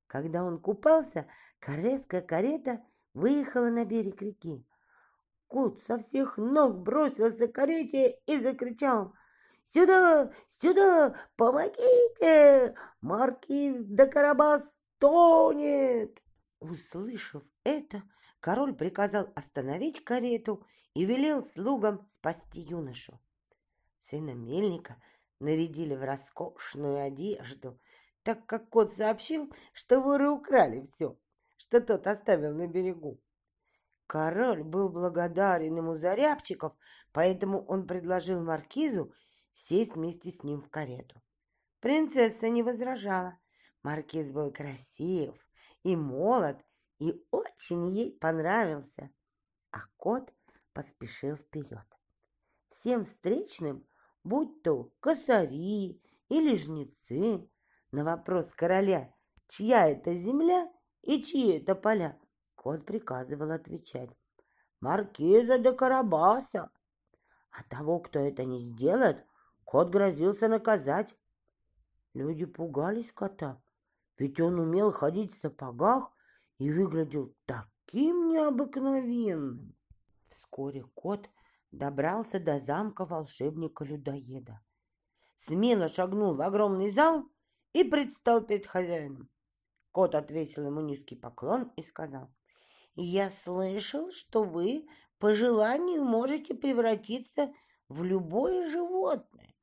Когда 0.07 0.43
он 0.43 0.59
купался, 0.59 1.27
корейская 1.59 2.21
карета 2.21 2.83
выехала 3.13 3.69
на 3.69 3.85
берег 3.85 4.21
реки. 4.21 4.65
Кот 5.47 5.81
со 5.81 5.97
всех 5.97 6.37
ног 6.37 6.79
бросился 6.79 7.47
к 7.47 7.53
карете 7.53 8.19
и 8.25 8.39
закричал 8.39 9.13
«Сюда! 9.63 10.31
Сюда! 10.47 11.15
Помогите! 11.35 12.75
Маркиз 13.01 13.85
де 13.85 14.05
Карабас 14.05 14.79
тонет!» 14.99 16.21
Услышав 16.59 17.43
это, 17.63 18.03
король 18.39 18.73
приказал 18.75 19.31
остановить 19.35 20.03
карету 20.03 20.65
и 20.93 21.05
велел 21.05 21.41
слугам 21.41 22.05
спасти 22.07 22.61
юношу. 22.61 23.19
Сына 23.99 24.33
мельника 24.33 25.01
нарядили 25.39 25.95
в 25.95 26.03
роскошную 26.03 27.03
одежду, 27.03 27.79
так 28.25 28.43
как 28.47 28.69
кот 28.69 28.91
сообщил, 28.91 29.53
что 29.71 30.01
воры 30.01 30.31
украли 30.31 30.81
все, 30.81 31.15
что 31.57 31.79
тот 31.79 32.07
оставил 32.07 32.55
на 32.55 32.67
берегу. 32.67 33.21
Король 34.07 34.63
был 34.63 34.89
благодарен 34.89 35.77
ему 35.77 35.93
за 35.93 36.15
рябчиков, 36.15 36.75
поэтому 37.11 37.63
он 37.65 37.85
предложил 37.85 38.43
маркизу 38.43 39.13
сесть 39.53 39.95
вместе 39.95 40.31
с 40.31 40.43
ним 40.43 40.63
в 40.63 40.69
карету. 40.71 41.21
Принцесса 41.81 42.49
не 42.49 42.63
возражала. 42.63 43.37
Маркиз 43.83 44.31
был 44.31 44.51
красив 44.51 45.35
и 45.83 45.95
молод, 45.95 46.65
и 46.97 47.23
очень 47.29 47.89
ей 47.91 48.11
понравился. 48.17 49.11
А 49.69 49.81
кот 49.97 50.33
поспешил 50.73 51.35
вперед. 51.35 51.85
Всем 52.69 53.05
встречным 53.05 53.87
будь 54.23 54.63
то 54.63 54.91
косари 54.99 56.01
или 56.29 56.55
жнецы, 56.55 57.47
на 57.95 58.03
вопрос 58.03 58.53
короля, 58.53 59.13
чья 59.47 59.87
это 59.87 60.13
земля 60.15 60.69
и 61.01 61.23
чьи 61.23 61.53
это 61.57 61.75
поля, 61.75 62.19
кот 62.55 62.85
приказывал 62.85 63.51
отвечать 63.51 64.09
«Маркиза 64.81 65.57
де 65.57 65.71
Карабаса». 65.71 66.71
А 67.51 67.63
того, 67.69 67.99
кто 67.99 68.19
это 68.19 68.43
не 68.43 68.59
сделает, 68.59 69.25
кот 69.63 69.91
грозился 69.91 70.49
наказать. 70.49 71.15
Люди 72.13 72.45
пугались 72.45 73.13
кота, 73.13 73.61
ведь 74.17 74.41
он 74.41 74.59
умел 74.59 74.91
ходить 74.91 75.33
в 75.33 75.39
сапогах 75.39 76.11
и 76.57 76.69
выглядел 76.69 77.33
таким 77.45 78.27
необыкновенным. 78.27 79.73
Вскоре 80.25 80.83
кот 80.93 81.29
добрался 81.71 82.41
до 82.41 82.59
замка 82.59 83.05
волшебника-людоеда. 83.05 84.59
Смело 85.47 85.87
шагнул 85.87 86.35
в 86.35 86.41
огромный 86.41 86.91
зал 86.91 87.29
и 87.75 87.83
предстал 87.83 88.39
перед 88.39 88.65
хозяином. 88.65 89.29
Кот 89.91 90.15
отвесил 90.15 90.65
ему 90.65 90.79
низкий 90.79 91.17
поклон 91.17 91.73
и 91.75 91.83
сказал, 91.83 92.29
«Я 92.95 93.29
слышал, 93.43 94.11
что 94.11 94.43
вы 94.43 94.87
по 95.19 95.33
желанию 95.33 96.01
можете 96.01 96.53
превратиться 96.53 97.53
в 97.89 98.01
любое 98.05 98.69
животное. 98.69 99.53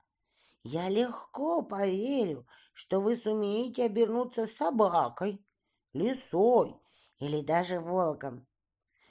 Я 0.63 0.91
легко 0.91 1.63
поверю, 1.63 2.47
что 2.75 3.01
вы 3.01 3.17
сумеете 3.17 3.85
обернуться 3.87 4.47
собакой, 4.59 5.43
лисой 5.95 6.77
или 7.19 7.41
даже 7.41 7.81
волком. 7.81 8.47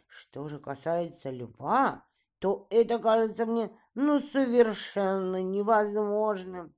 Что 0.07 0.47
же 0.47 0.59
касается 0.59 1.31
льва, 1.31 2.05
то 2.37 2.67
это 2.69 2.99
кажется 2.99 3.47
мне 3.47 3.71
ну 3.95 4.19
совершенно 4.19 5.41
невозможным. 5.41 6.75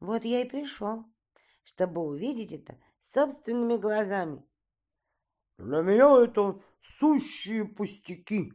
Вот 0.00 0.26
я 0.26 0.42
и 0.42 0.48
пришел, 0.48 1.06
чтобы 1.64 2.02
увидеть 2.02 2.52
это 2.52 2.78
собственными 3.00 3.76
глазами. 3.76 4.44
Для 5.58 5.82
меня 5.82 6.22
это 6.22 6.60
сущие 6.98 7.64
пустяки, 7.64 8.52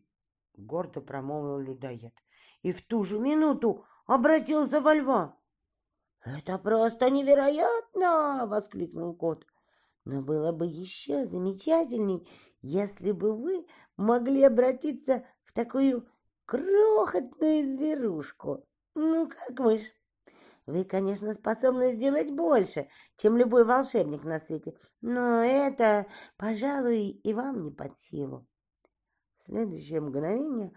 гордо 0.55 1.01
промолвил 1.01 1.59
людоед 1.59 2.13
и 2.61 2.71
в 2.71 2.85
ту 2.85 3.03
же 3.03 3.19
минуту 3.19 3.85
обратился 4.05 4.81
во 4.81 4.93
льва. 4.93 5.37
«Это 6.23 6.57
просто 6.57 7.09
невероятно!»— 7.09 8.45
воскликнул 8.47 9.15
кот. 9.15 9.45
«Но 10.03 10.21
было 10.21 10.51
бы 10.51 10.65
еще 10.65 11.25
замечательней, 11.25 12.27
если 12.61 13.11
бы 13.11 13.33
вы 13.33 13.65
могли 13.95 14.43
обратиться 14.43 15.25
в 15.43 15.53
такую 15.53 16.07
крохотную 16.45 17.63
зверушку. 17.63 18.65
Ну, 18.95 19.29
как 19.29 19.59
мышь. 19.59 19.93
Вы, 20.69 20.83
конечно, 20.83 21.33
способны 21.33 21.93
сделать 21.93 22.29
больше, 22.29 22.89
чем 23.17 23.37
любой 23.37 23.65
волшебник 23.65 24.23
на 24.23 24.37
свете, 24.37 24.75
но 25.01 25.43
это, 25.43 26.05
пожалуй, 26.37 27.07
и 27.07 27.33
вам 27.33 27.63
не 27.63 27.71
под 27.71 27.97
силу. 27.97 28.45
В 29.35 29.45
следующее 29.45 29.99
мгновение 29.99 30.71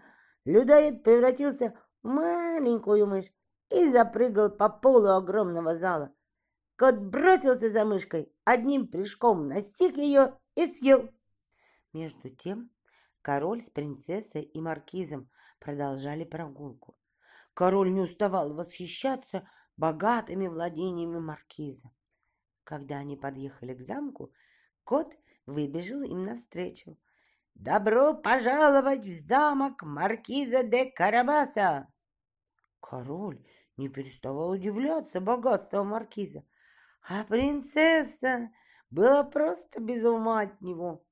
людоед 0.45 1.03
превратился 1.03 1.75
в 2.01 2.07
маленькую 2.07 3.05
мышь 3.05 3.31
и 3.69 3.87
запрыгал 3.91 4.49
по 4.49 4.67
полу 4.67 5.09
огромного 5.09 5.75
зала. 5.75 6.11
Кот 6.75 6.97
бросился 6.97 7.69
за 7.69 7.85
мышкой, 7.85 8.33
одним 8.45 8.87
прыжком 8.87 9.47
настиг 9.47 9.97
ее 9.97 10.39
и 10.55 10.65
съел. 10.65 11.11
Между 11.93 12.31
тем 12.31 12.71
король 13.21 13.61
с 13.61 13.69
принцессой 13.69 14.41
и 14.41 14.59
маркизом 14.59 15.29
продолжали 15.59 16.23
прогулку. 16.23 16.97
Король 17.53 17.93
не 17.93 18.01
уставал 18.01 18.55
восхищаться 18.55 19.47
богатыми 19.77 20.47
владениями 20.47 21.19
маркиза. 21.19 21.91
Когда 22.63 22.97
они 22.97 23.17
подъехали 23.17 23.73
к 23.73 23.81
замку, 23.81 24.31
кот 24.83 25.13
выбежал 25.45 26.01
им 26.01 26.23
навстречу. 26.23 26.97
«Добро 27.55 28.15
пожаловать 28.15 29.05
в 29.05 29.27
замок 29.27 29.83
маркиза 29.83 30.63
де 30.63 30.85
Карабаса!» 30.85 31.87
Король 32.79 33.45
не 33.77 33.89
переставал 33.89 34.51
удивляться 34.51 35.21
богатству 35.21 35.83
маркиза, 35.83 36.43
а 37.01 37.23
принцесса 37.23 38.51
была 38.89 39.23
просто 39.23 39.81
без 39.81 40.03
ума 40.05 40.41
от 40.41 40.61
него. 40.61 41.05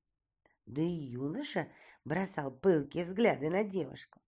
Да 0.66 0.80
и 0.80 0.84
юноша 0.86 1.68
бросал 2.04 2.50
пылкие 2.50 3.04
взгляды 3.04 3.50
на 3.50 3.64
девушку. 3.64 4.21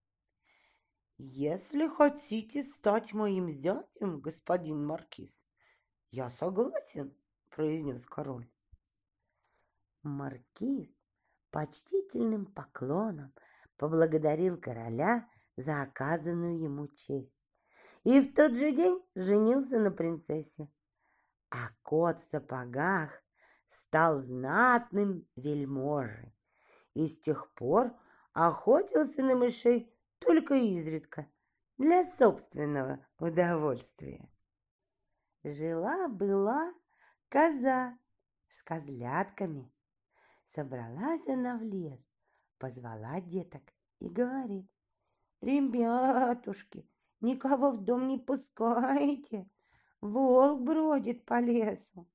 «Если 1.17 1.87
хотите 1.87 2.63
стать 2.63 3.13
моим 3.13 3.49
зятем, 3.49 4.21
господин 4.21 4.85
маркиз, 4.85 5.45
я 6.11 6.29
согласен»,— 6.29 7.17
произнес 7.51 8.05
король. 8.05 8.51
Маркиз 10.03 10.89
почтительным 11.51 12.47
поклоном 12.47 13.33
поблагодарил 13.77 14.61
короля 14.61 15.29
за 15.57 15.83
оказанную 15.83 16.59
ему 16.59 16.89
честь 16.89 17.39
и 18.03 18.21
в 18.21 18.35
тот 18.35 18.55
же 18.55 18.73
день 18.73 19.01
женился 19.15 19.79
на 19.79 19.93
принцессе. 19.93 20.69
А 21.51 21.69
кот 21.83 22.19
в 22.19 22.29
сапогах 22.29 23.23
стал 23.69 24.19
знатным 24.19 25.29
вельможей 25.37 26.35
и 26.95 27.07
с 27.07 27.21
тех 27.21 27.53
пор 27.55 27.93
охотился 28.33 29.23
на 29.23 29.37
мышей 29.37 29.94
только 30.25 30.55
изредка 30.55 31.27
для 31.79 32.05
собственного 32.05 33.05
удовольствия. 33.19 34.29
Жила-была 35.43 36.73
коза 37.29 37.99
с 38.49 38.63
козлятками. 38.63 39.71
Собралась 40.47 41.27
она 41.29 41.59
в 41.59 41.63
лес, 41.63 42.01
позвала 42.59 43.21
деток 43.21 43.63
и 43.99 44.09
говорит, 44.09 44.71
«Ребятушки, 45.41 46.89
никого 47.21 47.73
в 47.73 47.85
дом 47.85 48.07
не 48.07 48.19
пускайте, 48.19 49.51
волк 50.01 50.63
бродит 50.63 51.25
по 51.25 51.41
лесу. 51.41 52.09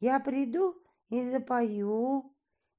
Я 0.00 0.20
приду 0.20 0.82
и 1.08 1.30
запою, 1.30 2.34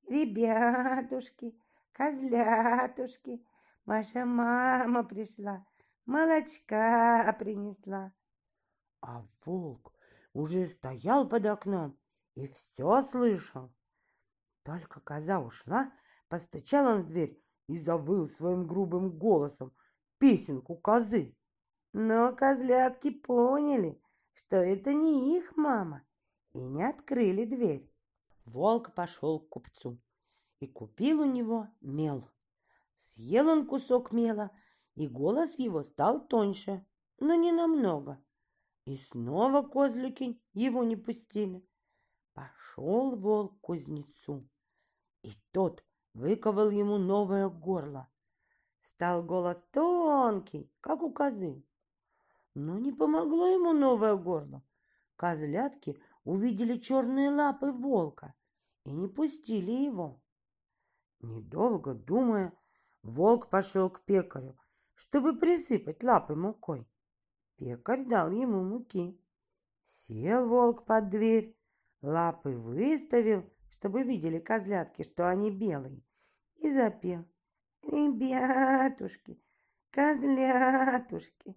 ребятушки, 0.07 1.57
козлятушки, 1.91 3.43
Ваша 3.89 4.23
мама 4.23 5.03
пришла, 5.03 5.65
молочка 6.05 7.35
принесла. 7.39 8.13
А 9.01 9.23
волк 9.43 9.95
уже 10.31 10.67
стоял 10.67 11.27
под 11.27 11.47
окном 11.47 11.97
и 12.35 12.45
все 12.45 13.01
слышал. 13.01 13.73
Только 14.61 14.99
коза 14.99 15.39
ушла, 15.39 15.91
постучал 16.27 16.85
он 16.85 17.01
в 17.01 17.07
дверь 17.07 17.43
и 17.65 17.79
завыл 17.79 18.29
своим 18.29 18.67
грубым 18.67 19.09
голосом 19.09 19.73
песенку 20.19 20.75
козы. 20.75 21.35
Но 21.91 22.35
козлятки 22.35 23.09
поняли, 23.09 23.99
что 24.35 24.57
это 24.57 24.93
не 24.93 25.35
их 25.35 25.57
мама, 25.57 26.03
и 26.53 26.59
не 26.59 26.83
открыли 26.83 27.43
дверь. 27.43 27.91
Волк 28.45 28.93
пошел 28.93 29.39
к 29.39 29.49
купцу 29.49 29.99
и 30.59 30.67
купил 30.67 31.21
у 31.21 31.25
него 31.25 31.69
мел. 31.81 32.29
Съел 32.99 33.47
он 33.47 33.65
кусок 33.65 34.11
мела, 34.11 34.51
и 34.95 35.07
голос 35.07 35.57
его 35.57 35.83
стал 35.83 36.27
тоньше, 36.27 36.85
но 37.17 37.33
не 37.35 37.53
намного. 37.53 38.21
И 38.83 38.97
снова 38.97 39.61
козлики 39.61 40.37
его 40.51 40.83
не 40.83 40.97
пустили. 40.97 41.65
Пошел 42.33 43.15
волк 43.15 43.57
к 43.57 43.61
кузнецу, 43.61 44.49
и 45.21 45.31
тот 45.51 45.85
выковал 46.13 46.71
ему 46.71 46.97
новое 46.97 47.47
горло. 47.47 48.09
Стал 48.81 49.23
голос 49.23 49.63
тонкий, 49.71 50.69
как 50.81 51.01
у 51.01 51.13
козы. 51.13 51.63
Но 52.53 52.79
не 52.79 52.91
помогло 52.91 53.47
ему 53.47 53.71
новое 53.71 54.17
горло. 54.17 54.61
Козлятки 55.15 55.97
увидели 56.25 56.75
черные 56.75 57.29
лапы 57.29 57.71
волка 57.71 58.33
и 58.83 58.91
не 58.91 59.07
пустили 59.07 59.71
его. 59.71 60.21
Недолго 61.21 61.93
думая, 61.93 62.53
Волк 63.03 63.49
пошел 63.49 63.89
к 63.89 64.03
пекарю, 64.03 64.57
чтобы 64.95 65.37
присыпать 65.37 66.03
лапы 66.03 66.35
мукой. 66.35 66.87
Пекарь 67.55 68.05
дал 68.05 68.31
ему 68.31 68.63
муки. 68.63 69.19
Сел 69.85 70.47
волк 70.47 70.85
под 70.85 71.09
дверь, 71.09 71.57
лапы 72.01 72.55
выставил, 72.55 73.49
чтобы 73.71 74.03
видели 74.03 74.39
козлятки, 74.39 75.03
что 75.03 75.27
они 75.27 75.49
белые, 75.49 76.03
и 76.57 76.69
запел. 76.71 77.25
Ребятушки, 77.81 79.41
козлятушки, 79.89 81.55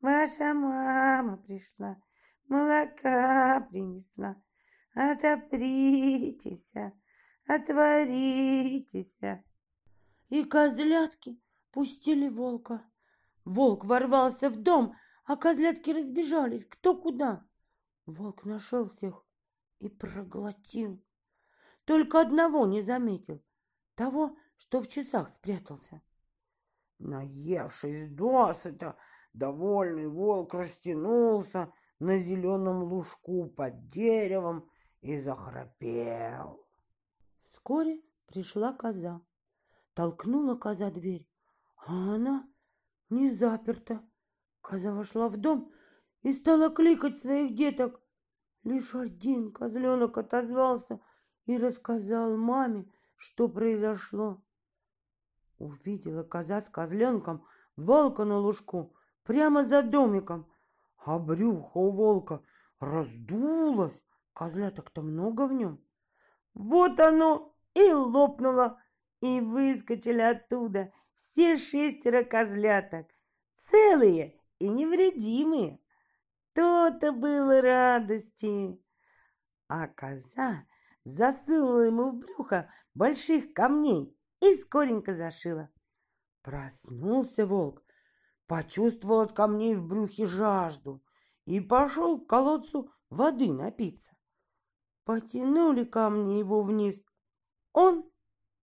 ваша 0.00 0.52
мама 0.52 1.38
пришла, 1.38 1.96
молока 2.48 3.60
принесла. 3.70 4.36
Отопритесь, 4.94 6.72
отворитесь 7.46 9.18
и 10.30 10.44
козлятки 10.44 11.38
пустили 11.72 12.28
волка. 12.28 12.82
Волк 13.44 13.84
ворвался 13.84 14.48
в 14.48 14.56
дом, 14.56 14.96
а 15.24 15.36
козлятки 15.36 15.90
разбежались 15.90 16.64
кто 16.64 16.96
куда. 16.96 17.44
Волк 18.06 18.44
нашел 18.44 18.88
всех 18.88 19.24
и 19.80 19.88
проглотил. 19.88 21.04
Только 21.84 22.20
одного 22.20 22.66
не 22.66 22.80
заметил, 22.80 23.42
того, 23.94 24.36
что 24.56 24.80
в 24.80 24.88
часах 24.88 25.28
спрятался. 25.28 26.00
Наевшись 26.98 28.10
досыта, 28.10 28.96
довольный 29.32 30.06
волк 30.06 30.54
растянулся 30.54 31.72
на 31.98 32.18
зеленом 32.18 32.84
лужку 32.84 33.48
под 33.48 33.88
деревом 33.88 34.70
и 35.00 35.18
захрапел. 35.18 36.64
Вскоре 37.42 38.02
пришла 38.26 38.72
коза 38.72 39.22
толкнула 39.94 40.54
коза 40.56 40.90
дверь, 40.90 41.28
а 41.86 42.14
она 42.14 42.48
не 43.08 43.30
заперта. 43.30 44.02
Коза 44.60 44.94
вошла 44.94 45.28
в 45.28 45.36
дом 45.36 45.72
и 46.22 46.32
стала 46.32 46.70
кликать 46.70 47.18
своих 47.18 47.54
деток. 47.54 48.00
Лишь 48.62 48.94
один 48.94 49.52
козленок 49.52 50.18
отозвался 50.18 51.00
и 51.46 51.56
рассказал 51.56 52.36
маме, 52.36 52.90
что 53.16 53.48
произошло. 53.48 54.42
Увидела 55.58 56.22
коза 56.22 56.60
с 56.60 56.68
козленком 56.68 57.44
волка 57.76 58.24
на 58.24 58.38
лужку 58.38 58.94
прямо 59.24 59.62
за 59.62 59.82
домиком, 59.82 60.46
а 60.98 61.18
брюхо 61.18 61.78
у 61.78 61.90
волка 61.90 62.42
раздулось, 62.78 64.02
козляток-то 64.32 65.02
много 65.02 65.46
в 65.46 65.52
нем. 65.52 65.80
Вот 66.54 66.98
оно 67.00 67.54
и 67.74 67.92
лопнуло 67.92 68.80
и 69.20 69.40
выскочили 69.40 70.20
оттуда 70.20 70.92
все 71.14 71.56
шестеро 71.56 72.24
козляток, 72.24 73.06
целые 73.70 74.40
и 74.58 74.68
невредимые. 74.68 75.80
То-то 76.54 77.12
было 77.12 77.60
радости. 77.60 78.80
А 79.68 79.86
коза 79.88 80.66
засунула 81.04 81.82
ему 81.82 82.10
в 82.10 82.18
брюхо 82.18 82.70
больших 82.94 83.52
камней 83.52 84.16
и 84.40 84.56
скоренько 84.56 85.14
зашила. 85.14 85.70
Проснулся 86.42 87.46
волк, 87.46 87.82
почувствовал 88.46 89.20
от 89.20 89.32
камней 89.32 89.76
в 89.76 89.86
брюхе 89.86 90.26
жажду 90.26 91.02
и 91.44 91.60
пошел 91.60 92.20
к 92.20 92.28
колодцу 92.28 92.90
воды 93.10 93.52
напиться. 93.52 94.12
Потянули 95.04 95.84
камни 95.84 96.38
его 96.38 96.62
вниз. 96.62 97.00
Он 97.72 98.09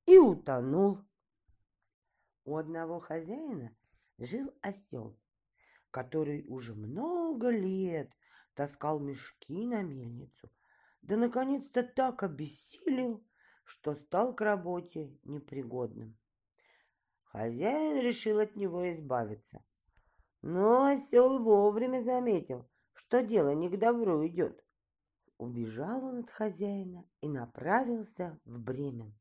и 0.08 0.18
утонул. 0.18 1.00
У 2.46 2.56
одного 2.56 3.00
хозяина 3.00 3.76
жил 4.18 4.50
осел, 4.62 5.20
который 5.92 6.46
уже 6.48 6.74
много 6.74 7.50
лет 7.50 8.10
таскал 8.56 9.00
мешки 9.00 9.66
на 9.66 9.84
мельницу, 9.84 10.50
да 11.02 11.18
наконец-то 11.18 11.84
так 11.84 12.24
обессилел, 12.24 13.24
что 13.66 13.94
стал 13.96 14.34
к 14.34 14.42
работе 14.42 15.20
непригодным. 15.24 16.18
Хозяин 17.26 18.02
решил 18.02 18.40
от 18.40 18.56
него 18.56 18.90
избавиться. 18.94 19.62
Но 20.42 20.86
осел 20.86 21.44
вовремя 21.44 22.02
заметил, 22.02 22.70
что 22.94 23.22
дело 23.22 23.54
не 23.54 23.70
к 23.70 23.78
добру 23.78 24.26
идет. 24.26 24.64
Убежал 25.38 26.06
он 26.06 26.20
от 26.20 26.30
хозяина 26.30 27.06
и 27.20 27.28
направился 27.28 28.40
в 28.46 28.60
Бремен 28.62 29.14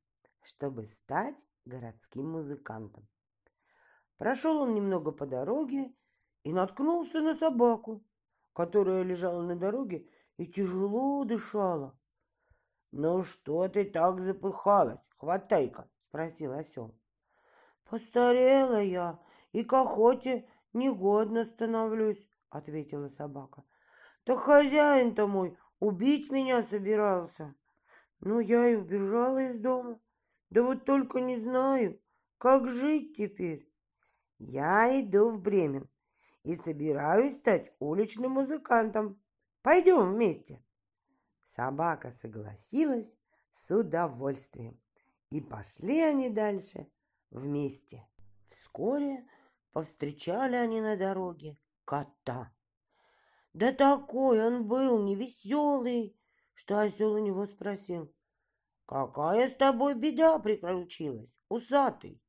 чтобы 0.46 0.86
стать 0.86 1.36
городским 1.64 2.30
музыкантом. 2.30 3.08
Прошел 4.16 4.60
он 4.62 4.74
немного 4.74 5.10
по 5.10 5.26
дороге 5.26 5.92
и 6.44 6.52
наткнулся 6.52 7.20
на 7.20 7.36
собаку, 7.36 8.04
которая 8.52 9.02
лежала 9.02 9.42
на 9.42 9.56
дороге 9.56 10.08
и 10.36 10.46
тяжело 10.46 11.24
дышала. 11.24 11.98
«Ну 12.92 13.24
что 13.24 13.68
ты 13.68 13.84
так 13.84 14.20
запыхалась, 14.20 15.00
хватай-ка?»— 15.18 15.90
спросил 15.98 16.52
осел. 16.52 16.94
«Постарела 17.84 18.80
я 18.80 19.18
и 19.52 19.64
к 19.64 19.72
охоте 19.72 20.48
негодно 20.72 21.44
становлюсь»,— 21.44 22.24
ответила 22.50 23.08
собака. 23.08 23.64
«Так 24.24 24.38
хозяин-то 24.38 25.26
мой 25.26 25.58
убить 25.80 26.30
меня 26.30 26.62
собирался. 26.62 27.54
Ну, 28.20 28.38
я 28.38 28.68
и 28.68 28.76
убежала 28.76 29.42
из 29.42 29.58
дома. 29.58 30.00
Да 30.50 30.62
вот 30.62 30.84
только 30.84 31.20
не 31.20 31.38
знаю, 31.38 32.00
как 32.38 32.68
жить 32.68 33.16
теперь. 33.16 33.68
Я 34.38 35.00
иду 35.00 35.30
в 35.30 35.40
Бремен 35.40 35.88
и 36.44 36.54
собираюсь 36.54 37.36
стать 37.38 37.72
уличным 37.78 38.32
музыкантом. 38.32 39.20
Пойдем 39.62 40.12
вместе. 40.12 40.62
Собака 41.42 42.12
согласилась 42.12 43.16
с 43.50 43.74
удовольствием, 43.74 44.78
и 45.30 45.40
пошли 45.40 46.00
они 46.00 46.28
дальше 46.28 46.86
вместе. 47.30 48.06
Вскоре 48.48 49.26
повстречали 49.72 50.54
они 50.54 50.80
на 50.80 50.96
дороге 50.96 51.58
кота. 51.84 52.52
Да 53.54 53.72
такой 53.72 54.46
он 54.46 54.68
был 54.68 55.02
невеселый, 55.02 56.14
что 56.54 56.80
осел 56.80 57.14
у 57.14 57.18
него 57.18 57.46
спросил, 57.46 58.12
«Какая 58.86 59.48
с 59.48 59.54
тобой 59.54 59.94
беда 59.94 60.38
приключилась, 60.38 61.40
усатый?» 61.48 62.22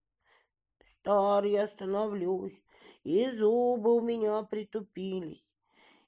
«Стар 0.95 1.45
я 1.45 1.67
становлюсь, 1.67 2.61
и 3.03 3.29
зубы 3.31 3.95
у 3.95 4.01
меня 4.01 4.41
притупились, 4.43 5.47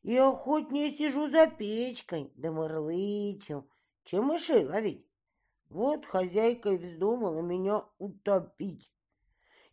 и 0.02 0.18
охотнее 0.18 0.92
сижу 0.92 1.30
за 1.30 1.48
печкой, 1.48 2.32
да 2.36 2.52
мырлычу, 2.52 3.70
чем 4.04 4.26
мышей 4.26 4.66
ловить. 4.66 5.06
Вот 5.70 6.06
хозяйка 6.06 6.72
и 6.72 6.78
вздумала 6.78 7.42
меня 7.42 7.86
утопить. 8.00 8.92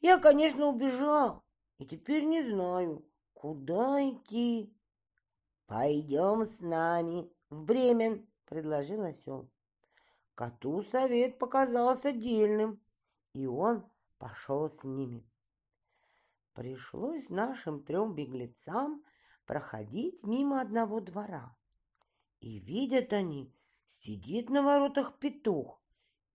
Я, 0.00 0.18
конечно, 0.18 0.66
убежал, 0.66 1.42
и 1.78 1.86
теперь 1.86 2.24
не 2.24 2.42
знаю, 2.42 3.04
куда 3.32 4.06
идти. 4.08 4.76
Пойдем 5.66 6.44
с 6.44 6.60
нами 6.60 7.32
в 7.48 7.64
Бремен, 7.64 8.28
предложил 8.44 9.02
осел. 9.02 9.50
Коту 10.36 10.82
совет 10.82 11.38
показался 11.38 12.12
дельным, 12.12 12.78
и 13.32 13.46
он 13.46 13.86
пошел 14.18 14.68
с 14.68 14.84
ними. 14.84 15.26
Пришлось 16.52 17.30
нашим 17.30 17.82
трем 17.82 18.14
беглецам 18.14 19.02
проходить 19.46 20.24
мимо 20.24 20.60
одного 20.60 21.00
двора. 21.00 21.56
И 22.40 22.58
видят 22.58 23.14
они, 23.14 23.50
сидит 24.02 24.50
на 24.50 24.60
воротах 24.60 25.18
петух 25.18 25.80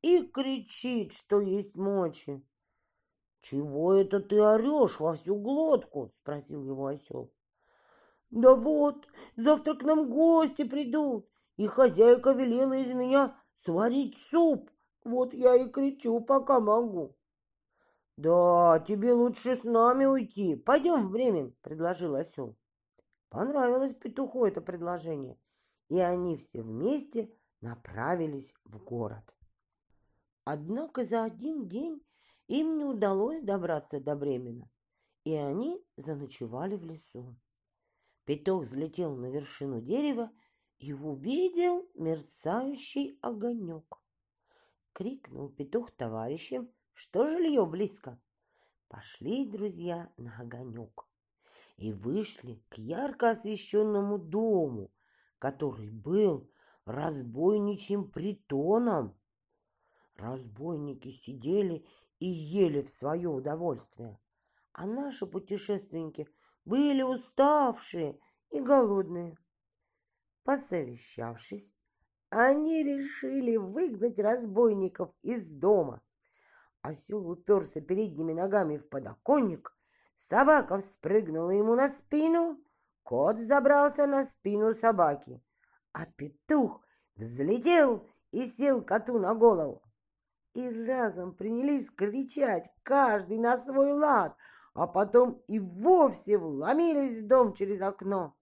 и 0.02 0.26
кричит, 0.26 1.14
что 1.14 1.40
есть 1.40 1.76
мочи. 1.76 2.44
«Чего 3.42 3.94
это 3.94 4.20
ты 4.20 4.42
орешь 4.42 5.00
во 5.00 5.14
всю 5.14 5.36
глотку?»— 5.36 6.10
спросил 6.22 6.64
его 6.64 6.88
осел. 6.88 7.32
«Да 8.32 8.56
вот, 8.56 9.08
завтра 9.36 9.76
к 9.76 9.84
нам 9.84 10.10
гости 10.10 10.64
придут, 10.64 11.30
и 11.58 11.68
хозяйка 11.68 12.32
велела 12.32 12.74
из 12.74 12.92
меня 12.96 13.40
сварить 13.64 14.18
суп. 14.30 14.70
Вот 15.04 15.34
я 15.34 15.56
и 15.56 15.70
кричу, 15.70 16.22
пока 16.22 16.60
могу». 16.60 17.16
«Да, 18.18 18.84
тебе 18.88 19.14
лучше 19.14 19.56
с 19.56 19.64
нами 19.64 20.06
уйти. 20.06 20.56
Пойдем 20.56 21.08
в 21.08 21.12
Бремен»,— 21.12 21.56
предложил 21.62 22.16
осел. 22.16 22.56
Понравилось 23.30 23.94
петуху 23.94 24.46
это 24.46 24.62
предложение, 24.62 25.40
и 25.88 26.00
они 26.00 26.38
все 26.38 26.62
вместе 26.62 27.34
направились 27.62 28.54
в 28.66 28.78
город. 28.78 29.36
Однако 30.44 31.06
за 31.06 31.24
один 31.24 31.68
день 31.68 32.04
им 32.48 32.78
не 32.78 32.84
удалось 32.84 33.42
добраться 33.42 34.02
до 34.02 34.16
Бремена, 34.16 34.70
и 35.24 35.34
они 35.34 35.82
заночевали 35.96 36.76
в 36.76 36.84
лесу. 36.84 37.38
Петух 38.26 38.64
взлетел 38.64 39.16
на 39.16 39.28
вершину 39.28 39.82
дерева 39.82 40.30
и 40.82 40.94
увидел 40.94 41.88
мерцающий 41.94 43.20
огонек. 43.22 44.02
Крикнул 44.94 45.50
петух 45.50 45.92
товарищам, 45.92 46.72
что 46.94 47.28
жилье 47.28 47.66
близко. 47.68 48.20
Пошли 48.88 49.46
друзья 49.46 50.12
на 50.18 50.36
огонек 50.40 51.06
и 51.78 51.94
вышли 51.94 52.64
к 52.70 52.80
ярко 52.80 53.30
освещенному 53.30 54.18
дому, 54.18 54.92
который 55.38 55.92
был 55.92 56.50
разбойничьим 56.86 58.10
притоном. 58.10 59.16
Разбойники 60.16 61.12
сидели 61.12 61.86
и 62.20 62.26
ели 62.26 62.82
в 62.82 62.90
свое 62.90 63.30
удовольствие, 63.30 64.20
а 64.74 64.88
наши 64.88 65.28
путешественники 65.28 66.28
были 66.66 67.04
уставшие 67.04 68.20
и 68.50 68.60
голодные. 68.60 69.38
Посовещавшись, 70.44 71.74
они 72.30 72.84
решили 72.84 73.58
выгнать 73.58 74.18
разбойников 74.18 75.10
из 75.22 75.46
дома. 75.46 76.02
Осел 76.82 77.30
уперся 77.30 77.82
передними 77.82 78.34
ногами 78.34 78.78
в 78.78 78.90
подоконник, 78.90 79.76
собака 80.30 80.78
вспрыгнула 80.78 81.52
ему 81.52 81.76
на 81.76 81.90
спину, 81.90 82.58
кот 83.04 83.38
забрался 83.38 84.08
на 84.08 84.24
спину 84.24 84.74
собаки, 84.74 85.44
а 85.92 86.06
петух 86.06 86.82
взлетел 87.16 88.08
и 88.32 88.46
сел 88.46 88.82
коту 88.82 89.20
на 89.20 89.36
голову. 89.36 89.84
И 90.54 90.68
разом 90.86 91.36
принялись 91.36 91.92
кричать, 91.92 92.70
каждый 92.84 93.38
на 93.38 93.58
свой 93.58 93.94
лад, 93.94 94.36
а 94.74 94.88
потом 94.88 95.44
и 95.48 95.60
вовсе 95.60 96.38
вломились 96.38 97.20
в 97.20 97.28
дом 97.28 97.54
через 97.54 97.82
окно. 97.82 98.36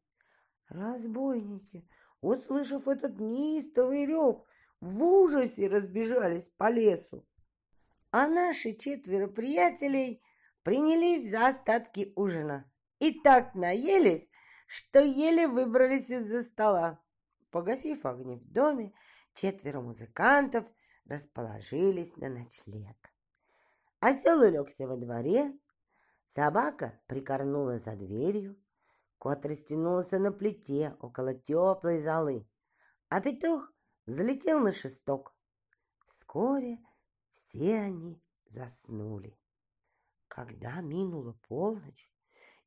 Разбойники, 0.69 1.87
услышав 2.21 2.87
этот 2.87 3.19
неистовый 3.19 4.05
рев, 4.05 4.43
в 4.79 5.03
ужасе 5.03 5.67
разбежались 5.67 6.49
по 6.49 6.69
лесу 6.69 7.25
а 8.11 8.27
наши 8.27 8.73
четверо 8.73 9.27
приятелей 9.27 10.21
принялись 10.63 11.29
за 11.29 11.47
остатки 11.47 12.11
ужина. 12.15 12.69
И 12.99 13.19
так 13.21 13.55
наелись, 13.55 14.27
что 14.67 14.99
еле 14.99 15.47
выбрались 15.47 16.09
из-за 16.09 16.43
стола. 16.43 16.99
Погасив 17.51 18.05
огни 18.05 18.35
в 18.35 18.45
доме, 18.51 18.93
четверо 19.33 19.81
музыкантов 19.81 20.65
расположились 21.05 22.17
на 22.17 22.29
ночлег. 22.29 22.97
Осел 23.99 24.41
улегся 24.41 24.87
во 24.87 24.97
дворе, 24.97 25.53
собака 26.27 26.99
прикорнула 27.07 27.77
за 27.77 27.95
дверью, 27.95 28.57
кот 29.19 29.45
растянулся 29.45 30.17
на 30.17 30.31
плите 30.31 30.95
около 30.99 31.33
теплой 31.33 31.99
золы, 31.99 32.47
а 33.09 33.21
петух 33.21 33.71
взлетел 34.05 34.59
на 34.59 34.71
шесток. 34.71 35.35
Вскоре 36.05 36.79
все 37.33 37.75
они 37.75 38.23
заснули. 38.45 39.37
Когда 40.27 40.79
минула 40.81 41.37
полночь, 41.47 42.09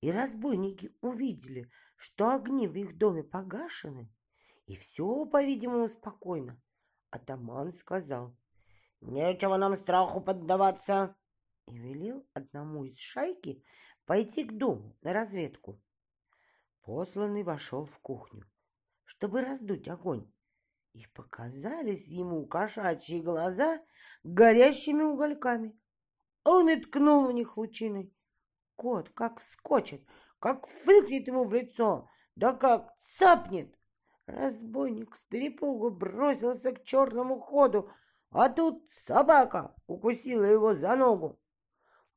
и 0.02 0.10
разбойники 0.10 0.94
увидели, 1.00 1.70
что 1.96 2.30
огни 2.30 2.68
в 2.68 2.76
их 2.76 2.98
доме 2.98 3.22
погашены, 3.22 4.12
и 4.66 4.74
все, 4.74 5.24
по-видимому, 5.26 5.88
спокойно, 5.88 6.60
атаман 7.10 7.72
сказал, 7.72 8.36
«Нечего 9.00 9.56
нам 9.56 9.74
страху 9.74 10.20
поддаваться!» 10.20 11.16
и 11.66 11.78
велел 11.78 12.26
одному 12.34 12.84
из 12.84 12.98
шайки 12.98 13.64
пойти 14.04 14.44
к 14.44 14.52
дому 14.52 14.96
на 15.00 15.12
разведку. 15.12 15.80
Посланный 16.82 17.44
вошел 17.44 17.84
в 17.84 17.98
кухню, 18.00 18.44
чтобы 19.04 19.42
раздуть 19.42 19.86
огонь, 19.86 20.28
и 20.94 21.06
показались 21.14 22.08
ему 22.08 22.44
кошачьи 22.46 23.20
глаза 23.20 23.80
горящими 24.24 25.02
угольками. 25.04 25.78
Он 26.44 26.68
и 26.68 26.76
ткнул 26.76 27.26
в 27.26 27.32
них 27.32 27.56
лучиной. 27.56 28.12
Кот 28.74 29.10
как 29.10 29.38
вскочит, 29.38 30.04
как 30.40 30.66
фыркнет 30.66 31.28
ему 31.28 31.44
в 31.44 31.54
лицо, 31.54 32.10
да 32.34 32.52
как 32.52 32.92
цапнет. 33.16 33.78
Разбойник 34.26 35.14
с 35.14 35.20
перепугу 35.28 35.90
бросился 35.90 36.72
к 36.72 36.82
черному 36.82 37.38
ходу, 37.38 37.90
а 38.30 38.48
тут 38.48 38.90
собака 39.06 39.74
укусила 39.86 40.42
его 40.42 40.74
за 40.74 40.96
ногу. 40.96 41.40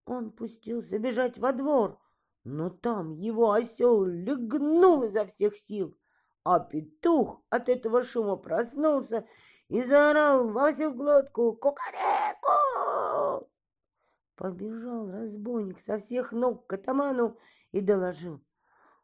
Он 0.06 0.32
пустился 0.32 0.97
бежать 0.97 1.38
во 1.38 1.51
двор, 1.51 1.99
но 2.45 2.69
там 2.69 3.15
его 3.15 3.51
осел 3.51 4.05
легнул 4.05 5.03
изо 5.03 5.25
всех 5.25 5.58
сил. 5.58 5.97
А 6.43 6.60
петух 6.60 7.41
от 7.49 7.69
этого 7.69 8.03
шума 8.03 8.36
проснулся 8.36 9.25
и 9.67 9.84
заорал 9.84 10.47
во 10.49 10.71
всю 10.71 10.93
глотку 10.93 11.53
«Кукареку!». 11.53 13.49
Побежал 14.36 15.10
разбойник 15.10 15.79
со 15.79 15.97
всех 15.97 16.34
ног 16.34 16.67
к 16.67 16.73
атаману 16.73 17.36
и 17.71 17.81
доложил. 17.81 18.41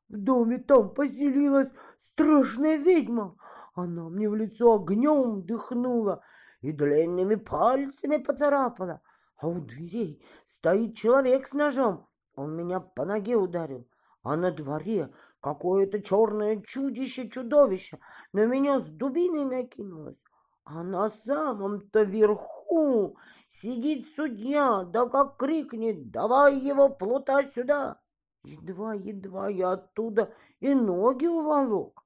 В 0.08 0.18
доме 0.18 0.60
там 0.60 0.94
поселилась 0.94 1.72
страшная 1.98 2.78
ведьма. 2.78 3.36
Она 3.74 4.10
мне 4.10 4.30
в 4.30 4.36
лицо 4.36 4.76
огнем 4.76 5.44
дыхнула 5.48 6.24
и 6.60 6.72
длинными 6.72 7.36
пальцами 7.36 8.18
поцарапала. 8.18 9.02
А 9.38 9.48
у 9.48 9.60
дверей 9.62 10.24
стоит 10.46 10.96
человек 10.96 11.48
с 11.48 11.54
ножом. 11.54 12.08
Он 12.42 12.56
меня 12.56 12.80
по 12.80 13.06
ноге 13.06 13.36
ударил. 13.36 13.88
А 14.24 14.36
на 14.36 14.52
дворе 14.52 15.12
какое-то 15.42 16.02
черное 16.02 16.62
чудище-чудовище 16.62 18.00
на 18.34 18.46
меня 18.46 18.80
с 18.80 18.90
дубиной 18.90 19.46
накинулось. 19.46 20.18
А 20.64 20.84
на 20.84 21.10
самом-то 21.10 22.02
верху 22.02 23.18
сидит 23.48 24.08
судья, 24.16 24.84
да 24.84 25.08
как 25.08 25.38
крикнет 25.38 26.12
«Давай 26.12 26.60
его 26.60 26.90
плута 26.90 27.44
сюда!» 27.44 28.00
Едва-едва 28.44 29.50
я 29.50 29.74
оттуда 29.74 30.34
и 30.60 30.74
ноги 30.74 31.28
уволок. 31.28 32.04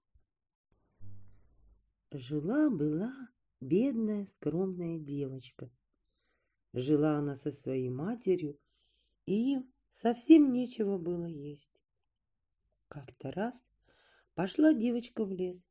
Жила-была 2.12 3.14
бедная 3.62 4.26
скромная 4.26 5.00
девочка. 5.00 5.70
Жила 6.74 7.18
она 7.18 7.36
со 7.36 7.52
своей 7.52 7.90
матерью, 7.90 8.58
и 9.26 9.58
совсем 9.96 10.52
нечего 10.52 10.98
было 10.98 11.26
есть. 11.26 11.82
Как-то 12.90 13.32
раз 13.32 13.70
пошла 14.36 14.74
девочка 14.74 15.24
в 15.24 15.32
лес 15.32 15.70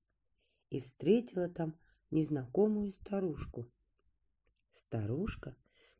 и 0.70 0.80
встретила 0.80 1.48
там 1.48 1.78
незнакомую 2.10 2.90
старушку. 2.92 3.70
Старушка 4.72 5.56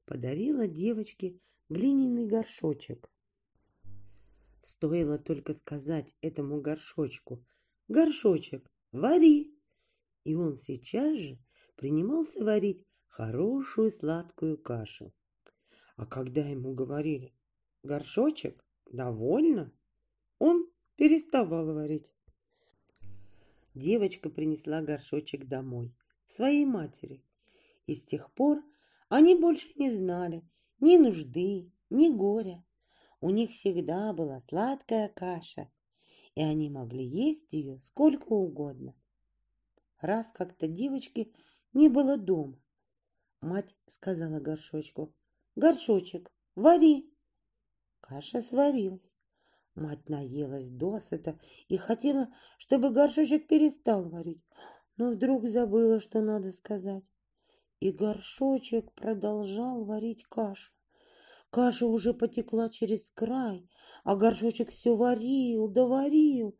подарила 0.06 0.66
девочке 0.66 1.38
глиняный 1.68 2.26
горшочек. 2.26 3.10
Стоило 4.62 5.18
только 5.18 5.52
сказать 5.52 6.14
этому 6.22 6.62
горшочку 6.62 7.44
«Горшочек, 7.88 8.70
вари!» 8.92 9.54
И 10.24 10.34
он 10.34 10.56
сейчас 10.56 11.18
же 11.18 11.38
принимался 11.76 12.42
варить 12.42 12.86
хорошую 13.08 13.90
сладкую 13.90 14.56
кашу. 14.56 15.12
А 15.96 16.06
когда 16.06 16.40
ему 16.40 16.72
говорили 16.72 17.34
«Горшочек, 17.84 18.64
довольно?» 18.90 19.70
он 20.38 20.66
переставал 20.96 21.66
варить. 21.66 22.12
Девочка 23.74 24.30
принесла 24.30 24.82
горшочек 24.82 25.46
домой 25.46 25.94
своей 26.26 26.64
матери. 26.64 27.22
И 27.86 27.94
с 27.94 28.04
тех 28.04 28.32
пор 28.32 28.62
они 29.08 29.34
больше 29.34 29.68
не 29.76 29.90
знали 29.90 30.42
ни 30.80 30.96
нужды, 30.96 31.70
ни 31.90 32.08
горя. 32.08 32.64
У 33.20 33.30
них 33.30 33.50
всегда 33.50 34.12
была 34.12 34.40
сладкая 34.40 35.08
каша, 35.08 35.70
и 36.34 36.42
они 36.42 36.70
могли 36.70 37.04
есть 37.04 37.52
ее 37.52 37.80
сколько 37.86 38.32
угодно. 38.32 38.94
Раз 40.00 40.30
как-то 40.32 40.68
девочки 40.68 41.32
не 41.72 41.88
было 41.88 42.16
дома. 42.16 42.60
Мать 43.40 43.74
сказала 43.86 44.40
горшочку, 44.40 45.14
«Горшочек, 45.56 46.30
вари!» 46.54 47.13
Каша 48.06 48.40
сварилась. 48.40 49.18
Мать 49.74 50.08
наелась 50.08 50.68
досыта 50.68 51.38
и 51.68 51.76
хотела, 51.76 52.28
чтобы 52.58 52.90
горшочек 52.90 53.48
перестал 53.48 54.08
варить 54.08 54.44
но 54.96 55.10
вдруг 55.10 55.48
забыла, 55.48 56.00
что 56.00 56.20
надо 56.20 56.50
сказать. 56.50 57.04
И 57.80 57.90
горшочек 57.90 58.92
продолжал 58.92 59.84
варить 59.84 60.24
кашу. 60.24 60.72
Каша 61.50 61.86
уже 61.86 62.14
потекла 62.14 62.68
через 62.68 63.10
край, 63.10 63.68
а 64.04 64.16
горшочек 64.16 64.70
все 64.70 64.94
варил, 64.94 65.68
доварил. 65.68 66.56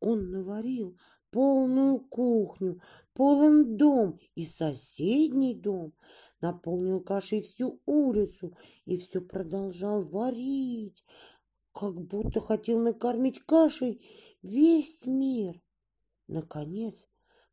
Он 0.00 0.30
наварил 0.30 0.98
полную 1.30 2.00
кухню, 2.00 2.80
полон 3.12 3.76
дом 3.76 4.18
и 4.34 4.44
соседний 4.44 5.54
дом, 5.54 5.94
наполнил 6.40 7.00
кашей 7.00 7.42
всю 7.42 7.80
улицу 7.86 8.56
и 8.84 8.96
все 8.98 9.20
продолжал 9.20 10.02
варить, 10.02 11.04
как 11.72 11.94
будто 12.00 12.40
хотел 12.40 12.78
накормить 12.80 13.40
кашей 13.40 14.00
весь 14.42 15.04
мир. 15.06 15.60
Наконец 16.28 16.94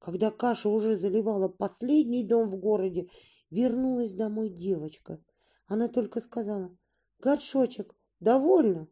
когда 0.04 0.32
каша 0.32 0.68
уже 0.68 0.98
заливала 0.98 1.48
последний 1.48 2.28
дом 2.28 2.50
в 2.50 2.58
городе, 2.58 3.08
вернулась 3.50 4.14
домой 4.14 4.50
девочка. 4.50 5.24
Она 5.66 5.88
только 5.88 6.20
сказала, 6.20 6.78
горшочек, 7.20 7.96
довольно. 8.20 8.90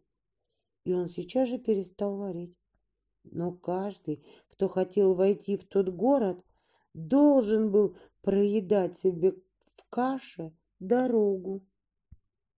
И 0.86 0.94
он 0.94 1.10
сейчас 1.10 1.50
же 1.50 1.58
перестал 1.58 2.16
варить. 2.16 2.56
Но 3.26 3.52
каждый, 3.52 4.26
кто 4.48 4.70
хотел 4.70 5.14
войти 5.14 5.58
в 5.58 5.66
тот 5.66 5.90
город, 5.90 6.42
должен 6.94 7.72
был 7.72 7.98
проедать 8.22 8.98
себе 9.00 9.34
каше 9.90 10.52
дорогу. 10.80 11.62